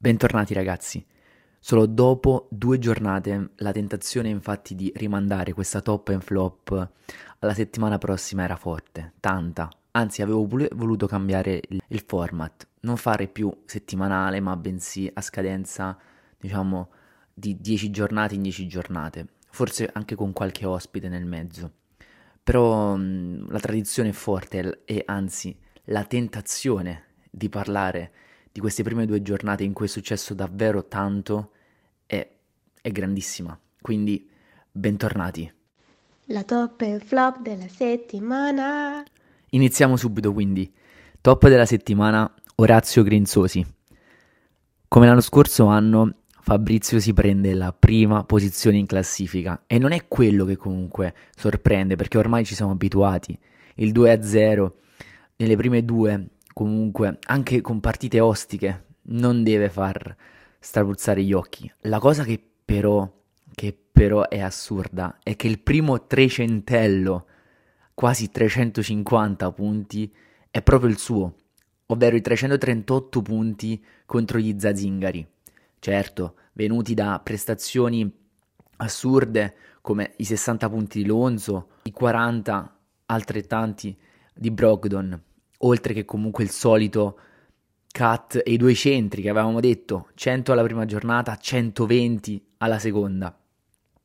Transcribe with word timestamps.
Bentornati 0.00 0.54
ragazzi. 0.54 1.04
Solo 1.58 1.84
dopo 1.86 2.46
due 2.52 2.78
giornate 2.78 3.50
la 3.56 3.72
tentazione 3.72 4.28
infatti 4.28 4.76
di 4.76 4.92
rimandare 4.94 5.52
questa 5.52 5.80
top 5.80 6.10
and 6.10 6.22
flop 6.22 6.90
alla 7.40 7.52
settimana 7.52 7.98
prossima 7.98 8.44
era 8.44 8.54
forte, 8.54 9.14
tanta. 9.18 9.68
Anzi 9.90 10.22
avevo 10.22 10.46
voluto 10.46 11.08
cambiare 11.08 11.60
il, 11.70 11.82
il 11.88 12.04
format, 12.06 12.64
non 12.82 12.96
fare 12.96 13.26
più 13.26 13.52
settimanale 13.64 14.38
ma 14.38 14.54
bensì 14.54 15.10
a 15.12 15.20
scadenza 15.20 15.98
diciamo 16.38 16.90
di 17.34 17.60
10 17.60 17.90
giornate 17.90 18.36
in 18.36 18.42
10 18.42 18.68
giornate, 18.68 19.26
forse 19.50 19.90
anche 19.92 20.14
con 20.14 20.32
qualche 20.32 20.64
ospite 20.64 21.08
nel 21.08 21.26
mezzo. 21.26 21.72
Però 22.44 22.94
mh, 22.94 23.50
la 23.50 23.58
tradizione 23.58 24.10
è 24.10 24.12
forte 24.12 24.82
e 24.84 25.02
anzi 25.06 25.58
la 25.86 26.04
tentazione 26.04 27.06
di 27.28 27.48
parlare 27.48 28.12
di 28.58 28.64
queste 28.64 28.82
prime 28.82 29.06
due 29.06 29.22
giornate 29.22 29.62
in 29.62 29.72
cui 29.72 29.86
è 29.86 29.88
successo 29.88 30.34
davvero 30.34 30.86
tanto 30.86 31.52
è, 32.06 32.28
è 32.82 32.90
grandissima. 32.90 33.56
Quindi, 33.80 34.28
bentornati. 34.72 35.50
La 36.24 36.42
top 36.42 36.80
e 36.80 36.98
flop 36.98 37.40
della 37.40 37.68
settimana. 37.68 39.04
Iniziamo 39.50 39.96
subito 39.96 40.32
quindi. 40.32 40.70
Top 41.20 41.46
della 41.48 41.66
settimana, 41.66 42.34
Orazio 42.56 43.04
Grinzosi. 43.04 43.64
Come 44.88 45.06
l'anno 45.06 45.20
scorso 45.20 45.66
anno, 45.66 46.14
Fabrizio 46.40 46.98
si 46.98 47.12
prende 47.12 47.54
la 47.54 47.72
prima 47.72 48.24
posizione 48.24 48.76
in 48.76 48.86
classifica 48.86 49.62
e 49.68 49.78
non 49.78 49.92
è 49.92 50.08
quello 50.08 50.44
che 50.44 50.56
comunque 50.56 51.14
sorprende 51.36 51.94
perché 51.94 52.18
ormai 52.18 52.44
ci 52.44 52.56
siamo 52.56 52.72
abituati. 52.72 53.38
Il 53.76 53.92
2-0 53.92 54.72
nelle 55.36 55.56
prime 55.56 55.84
due 55.84 56.30
comunque, 56.58 57.18
anche 57.26 57.60
con 57.60 57.78
partite 57.78 58.18
ostiche, 58.18 58.86
non 59.10 59.44
deve 59.44 59.68
far 59.68 60.16
strabuzzare 60.58 61.22
gli 61.22 61.32
occhi. 61.32 61.72
La 61.82 62.00
cosa 62.00 62.24
che 62.24 62.42
però, 62.64 63.08
che 63.54 63.78
però 63.92 64.28
è 64.28 64.40
assurda 64.40 65.20
è 65.22 65.36
che 65.36 65.46
il 65.46 65.60
primo 65.60 66.08
trecentello, 66.08 67.26
quasi 67.94 68.32
350 68.32 69.52
punti, 69.52 70.12
è 70.50 70.60
proprio 70.60 70.90
il 70.90 70.98
suo, 70.98 71.36
ovvero 71.86 72.16
i 72.16 72.20
338 72.20 73.22
punti 73.22 73.84
contro 74.04 74.40
gli 74.40 74.58
Zazingari. 74.58 75.24
Certo, 75.78 76.34
venuti 76.54 76.92
da 76.92 77.20
prestazioni 77.22 78.12
assurde 78.78 79.54
come 79.80 80.14
i 80.16 80.24
60 80.24 80.68
punti 80.68 81.02
di 81.02 81.06
Lonzo, 81.06 81.68
i 81.84 81.92
40 81.92 82.78
altrettanti 83.06 83.96
di 84.34 84.50
Brogdon, 84.50 85.22
oltre 85.58 85.92
che 85.92 86.04
comunque 86.04 86.44
il 86.44 86.50
solito 86.50 87.18
cut 87.90 88.42
e 88.44 88.52
i 88.52 88.56
due 88.56 88.74
centri 88.74 89.22
che 89.22 89.30
avevamo 89.30 89.60
detto, 89.60 90.08
100 90.14 90.52
alla 90.52 90.62
prima 90.62 90.84
giornata, 90.84 91.36
120 91.36 92.46
alla 92.58 92.78
seconda. 92.78 93.36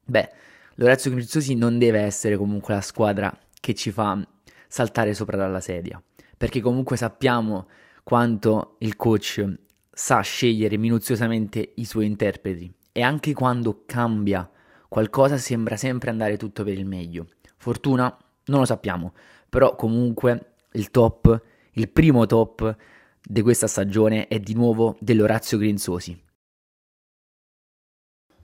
Beh, 0.06 0.30
Lorenzo 0.76 1.10
Grizzosi 1.12 1.56
non 1.56 1.78
deve 1.78 2.00
essere 2.00 2.38
comunque 2.38 2.74
la 2.74 2.82
squadra 2.82 3.36
che 3.60 3.74
ci 3.76 3.92
fa 3.92 4.26
saltare 4.68 5.14
sopra 5.14 5.38
dalla 5.38 5.60
sedia, 5.60 6.02
perché 6.36 6.62
comunque 6.62 6.98
sappiamo 6.98 7.68
quanto 8.04 8.76
il 8.80 8.96
coach 8.96 9.46
sa 9.92 10.22
scegliere 10.22 10.78
minuziosamente 10.78 11.74
i 11.76 11.86
suoi 11.86 12.08
interpreti 12.08 12.74
e 12.92 13.02
anche 13.02 13.34
quando 13.34 13.84
cambia 13.86 14.50
qualcosa 14.88 15.38
sembra 15.38 15.78
sempre 15.78 16.10
andare 16.10 16.38
tutto 16.38 16.64
per 16.64 16.78
il 16.78 16.86
meglio. 16.86 17.28
Fortuna 17.58 18.16
non 18.46 18.60
lo 18.60 18.66
sappiamo, 18.66 19.14
però 19.48 19.76
comunque 19.76 20.53
il 20.74 20.92
top, 20.92 21.42
il 21.74 21.90
primo 21.90 22.26
top 22.26 22.76
di 23.22 23.42
questa 23.42 23.68
stagione 23.68 24.28
è 24.28 24.40
di 24.40 24.54
nuovo 24.54 24.98
dell'Orazio 25.00 25.58
Grinzosi. 25.58 26.22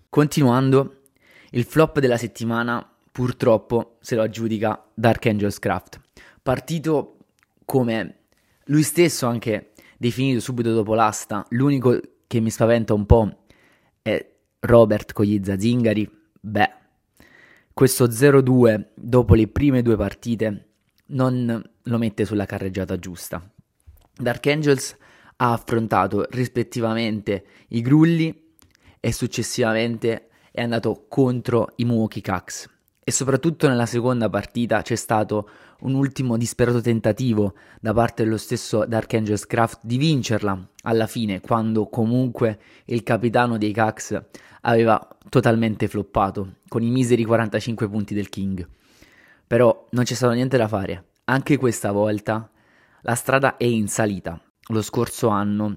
Continuando, 0.10 1.02
il 1.52 1.64
flop 1.64 2.00
della 2.00 2.18
settimana 2.18 2.88
purtroppo 3.12 3.98
se 4.00 4.16
lo 4.16 4.22
aggiudica 4.22 4.90
Dark 4.94 5.26
Angels 5.26 5.60
Craft, 5.60 6.02
partito 6.42 7.18
come 7.66 8.16
lui 8.66 8.84
stesso 8.84 9.28
anche 9.28 9.72
definito 9.98 10.40
subito 10.40 10.74
dopo 10.74 10.96
l'asta, 10.96 11.46
l'unico 11.50 12.00
che 12.26 12.40
mi 12.40 12.50
spaventa 12.50 12.94
un 12.94 13.06
po' 13.06 13.46
è 14.02 14.34
Robert 14.60 15.14
con 15.14 15.26
gli 15.26 15.40
Zazingari, 15.44 16.10
beh, 16.40 16.74
questo 17.74 18.08
0-2 18.08 18.88
dopo 18.96 19.36
le 19.36 19.48
prime 19.48 19.82
due 19.82 19.96
partite 19.96 20.69
non 21.10 21.62
lo 21.84 21.98
mette 21.98 22.26
sulla 22.26 22.46
carreggiata 22.46 22.98
giusta. 22.98 23.42
Dark 24.16 24.46
Angels 24.48 24.96
ha 25.38 25.54
affrontato 25.54 26.26
rispettivamente 26.32 27.46
i 27.70 27.82
Grulli 27.82 28.48
e 29.00 29.14
successivamente 29.14 30.28
è 30.52 30.62
andato 30.62 31.06
contro 31.08 31.74
i 31.78 31.86
Milwaukee 31.86 32.22
Cax. 32.22 32.68
E 33.02 33.12
soprattutto 33.12 33.68
nella 33.68 33.86
seconda 33.86 34.30
partita 34.30 34.82
c'è 34.82 34.96
stato 34.96 35.50
un 35.80 35.96
ultimo 35.96 36.38
disperato 36.38 36.82
tentativo 36.82 37.54
da 37.80 37.94
parte 37.94 38.24
dello 38.24 38.38
stesso 38.38 38.86
Dark 38.86 39.12
Angels 39.14 39.48
Craft 39.48 39.80
di 39.84 39.98
vincerla 39.98 40.68
alla 40.84 41.08
fine, 41.08 41.40
quando 41.40 41.88
comunque 41.88 42.60
il 42.86 43.02
capitano 43.02 43.58
dei 43.58 43.72
Cax 43.72 44.22
aveva 44.62 45.08
totalmente 45.30 45.88
floppato 45.88 46.58
con 46.68 46.84
i 46.84 46.90
miseri 46.90 47.24
45 47.24 47.90
punti 47.90 48.14
del 48.14 48.30
King. 48.30 48.68
Però 49.50 49.88
non 49.90 50.04
c'è 50.04 50.14
stato 50.14 50.34
niente 50.34 50.58
da 50.58 50.68
fare. 50.68 51.06
Anche 51.24 51.58
questa 51.58 51.92
volta 51.92 52.52
la 53.02 53.16
strada 53.16 53.58
è 53.58 53.64
in 53.64 53.88
salita. 53.88 54.40
Lo 54.68 54.84
scorso 54.84 55.30
anno 55.30 55.76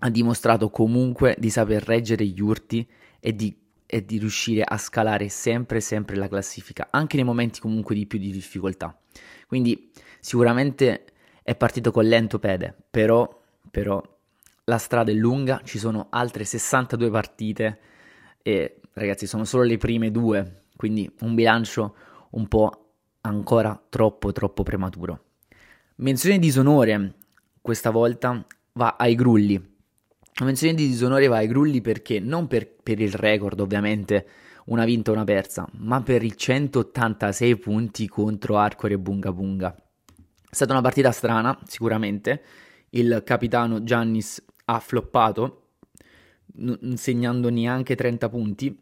ha 0.00 0.10
dimostrato 0.10 0.68
comunque 0.68 1.34
di 1.38 1.48
saper 1.48 1.84
reggere 1.84 2.26
gli 2.26 2.38
urti 2.42 2.86
e 3.18 3.34
di, 3.34 3.56
e 3.86 4.04
di 4.04 4.18
riuscire 4.18 4.62
a 4.62 4.76
scalare 4.76 5.30
sempre 5.30 5.80
sempre 5.80 6.16
la 6.16 6.28
classifica, 6.28 6.88
anche 6.90 7.16
nei 7.16 7.24
momenti 7.24 7.60
comunque 7.60 7.94
di 7.94 8.04
più 8.04 8.18
di 8.18 8.30
difficoltà. 8.30 8.94
Quindi 9.46 9.90
sicuramente 10.20 11.06
è 11.42 11.56
partito 11.56 11.90
con 11.90 12.04
lento 12.04 12.38
pede, 12.38 12.76
però, 12.90 13.40
però 13.70 14.02
la 14.64 14.76
strada 14.76 15.10
è 15.10 15.14
lunga, 15.14 15.62
ci 15.64 15.78
sono 15.78 16.08
altre 16.10 16.44
62 16.44 17.08
partite 17.08 17.78
e 18.42 18.82
ragazzi 18.92 19.26
sono 19.26 19.44
solo 19.44 19.62
le 19.62 19.78
prime 19.78 20.10
due, 20.10 20.64
quindi 20.76 21.10
un 21.20 21.34
bilancio 21.34 21.96
un 22.32 22.46
po' 22.48 22.82
ancora 23.28 23.80
troppo 23.88 24.32
troppo 24.32 24.62
prematuro. 24.62 25.24
Menzione 25.96 26.38
di 26.38 26.46
disonore 26.46 27.14
questa 27.60 27.90
volta 27.90 28.44
va 28.72 28.96
ai 28.98 29.14
Grulli. 29.14 29.76
La 30.34 30.44
menzione 30.44 30.74
di 30.74 30.86
disonore 30.86 31.26
va 31.26 31.36
ai 31.36 31.48
Grulli 31.48 31.80
perché 31.80 32.20
non 32.20 32.46
per, 32.46 32.68
per 32.68 33.00
il 33.00 33.12
record 33.12 33.58
ovviamente 33.60 34.26
una 34.66 34.84
vinta 34.84 35.10
o 35.10 35.14
una 35.14 35.24
persa, 35.24 35.68
ma 35.78 36.02
per 36.02 36.22
i 36.22 36.36
186 36.36 37.56
punti 37.56 38.06
contro 38.06 38.56
Arcore 38.56 38.94
e 38.94 38.98
Bunga 38.98 39.32
Bunga. 39.32 39.74
È 39.74 40.54
stata 40.54 40.72
una 40.72 40.82
partita 40.82 41.10
strana, 41.10 41.58
sicuramente. 41.66 42.42
Il 42.90 43.22
capitano 43.24 43.82
Giannis 43.82 44.42
ha 44.66 44.78
floppato, 44.78 45.70
non 46.54 46.96
segnando 46.96 47.50
neanche 47.50 47.94
30 47.94 48.28
punti, 48.28 48.78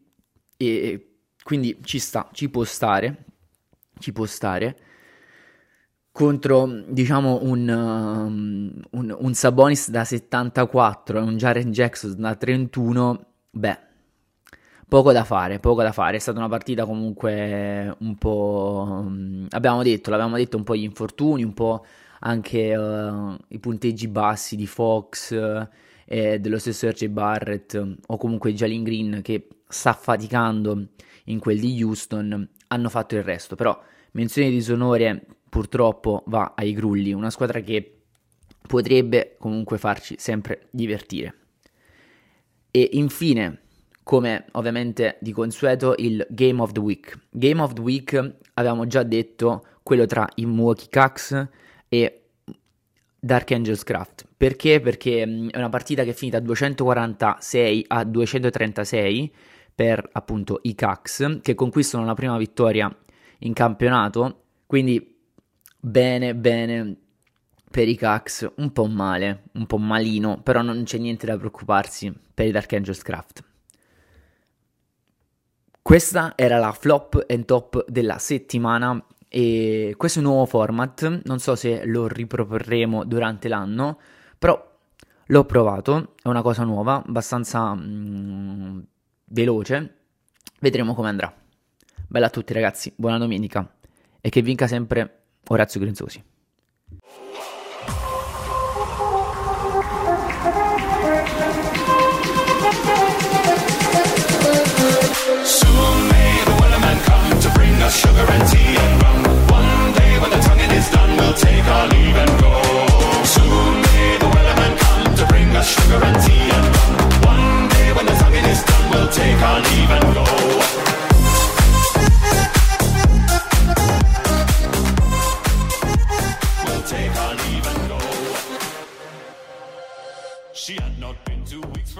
e 0.57 1.17
quindi 1.43 1.79
ci 1.83 1.99
sta, 1.99 2.29
ci 2.33 2.49
può 2.49 2.65
stare 2.65 3.25
ci 3.99 4.13
può 4.13 4.27
stare. 4.27 4.77
Contro, 6.13 6.67
diciamo, 6.89 7.41
un, 7.43 7.69
um, 7.69 8.83
un, 8.91 9.17
un 9.19 9.35
Sabonis 9.35 9.91
da 9.91 10.05
74 10.05 11.19
e 11.19 11.23
un 11.23 11.37
Jaren 11.37 11.71
Jackson 11.71 12.15
da 12.17 12.35
31, 12.35 13.27
beh, 13.51 13.79
poco 14.89 15.13
da 15.13 15.25
fare, 15.25 15.59
poco 15.59 15.83
da 15.83 15.93
fare. 15.93 16.17
È 16.17 16.21
stata 16.21 16.39
una 16.39 16.49
partita 16.49 16.87
comunque 16.87 17.95
un 17.99 18.17
po'. 18.17 18.87
Um, 18.89 19.47
abbiamo 19.51 19.83
detto, 19.83 20.11
l'abbiamo 20.11 20.37
detto 20.37 20.57
un 20.57 20.65
po' 20.65 20.75
gli 20.75 20.85
infortuni, 20.85 21.45
un 21.45 21.53
po' 21.53 21.85
anche 22.21 22.75
uh, 22.75 23.37
i 23.49 23.59
punteggi 23.59 24.09
bassi 24.09 24.57
di 24.57 24.67
Fox 24.67 25.31
uh, 25.33 25.69
e 26.07 26.39
dello 26.41 26.59
stesso 26.59 26.89
RJ 26.89 27.07
Barrett 27.09 27.97
o 28.07 28.17
comunque 28.17 28.55
Jalen 28.55 28.83
Green 28.83 29.21
che 29.23 29.49
sta 29.69 29.93
faticando 29.93 30.87
in 31.25 31.39
quel 31.41 31.59
di 31.59 31.83
Houston 31.83 32.49
hanno 32.69 32.89
fatto 32.89 33.17
il 33.17 33.23
resto. 33.23 33.55
Però 33.57 33.79
menzione 34.13 34.49
di 34.49 34.57
disonore 34.57 35.25
purtroppo 35.49 36.23
va 36.27 36.55
ai 36.57 36.73
Grulli, 36.73 37.13
una 37.13 37.31
squadra 37.31 37.61
che 37.61 38.01
potrebbe 38.67 39.37
comunque 39.39 39.79
farci 39.79 40.17
sempre 40.19 40.69
divertire. 40.71 41.35
E 42.71 42.91
infine, 42.93 43.63
come 44.03 44.47
ovviamente 44.53 45.17
di 45.21 45.33
consueto, 45.33 45.95
il 45.99 46.27
Game 46.29 46.61
of 46.61 46.73
the 46.73 46.81
Week. 46.81 47.19
Game 47.31 47.63
of 47.63 47.73
the 47.73 47.81
Week 47.81 48.35
avevamo 48.55 48.87
già 48.87 49.03
detto 49.03 49.65
quello 49.83 50.05
tra 50.07 50.29
i 50.35 50.47
Milwaukee 50.47 50.89
Cax 50.91 51.49
e 51.89 52.23
Dark 53.19 53.51
Angels 53.53 53.83
Craft. 53.83 54.27
Perché? 54.37 54.81
Perché 54.81 55.23
è 55.23 55.57
una 55.57 55.69
partita 55.69 56.05
che 56.05 56.11
è 56.11 56.13
finita 56.13 56.39
246 56.41 57.85
a 57.89 58.05
236 58.05 59.35
per 59.77 60.09
appunto 60.13 60.61
i 60.63 60.75
Cax 60.75 61.43
che 61.43 61.55
conquistano 61.55 62.07
la 62.07 62.15
prima 62.15 62.39
vittoria 62.39 62.91
in 63.41 63.53
campionato. 63.53 64.45
Quindi 64.65 65.15
bene, 65.79 66.35
bene 66.35 66.97
per 67.71 67.87
i 67.87 67.95
Cax 67.95 68.51
un 68.57 68.73
po' 68.73 68.87
male, 68.87 69.43
un 69.53 69.67
po' 69.67 69.77
malino, 69.77 70.41
però 70.43 70.63
non 70.63 70.83
c'è 70.85 70.97
niente 70.97 71.27
da 71.27 71.37
preoccuparsi 71.37 72.11
per 72.33 72.47
i 72.47 72.51
Dark 72.51 72.73
Angels 72.73 73.03
Craft. 73.03 73.45
Questa 75.83 76.33
era 76.37 76.59
la 76.59 76.73
flop 76.73 77.27
and 77.29 77.45
top 77.45 77.85
della 77.87 78.17
settimana 78.17 79.05
e 79.29 79.95
questo 79.99 80.21
è 80.21 80.23
un 80.23 80.29
nuovo 80.29 80.47
format, 80.47 81.21
non 81.25 81.39
so 81.39 81.55
se 81.55 81.85
lo 81.85 82.09
riproporremo 82.09 83.05
durante 83.05 83.49
l'anno, 83.49 83.99
però 84.39 84.75
l'ho 85.27 85.45
provato, 85.45 86.15
è 86.23 86.29
una 86.29 86.43
cosa 86.43 86.65
nuova, 86.65 87.05
abbastanza 87.07 87.75
mm, 87.75 88.81
veloce, 89.27 89.95
vedremo 90.61 90.95
come 90.95 91.09
andrà. 91.09 91.35
Bella 92.09 92.27
a 92.27 92.31
tutti 92.31 92.53
ragazzi, 92.53 92.93
buona 92.97 93.19
domenica 93.19 93.77
e 94.21 94.29
che 94.29 94.43
vinca 94.43 94.67
sempre 94.67 95.23
Orazio 95.49 95.81
Grenzosi. 95.81 96.23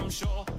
I'm 0.07 0.11
sure. 0.13 0.56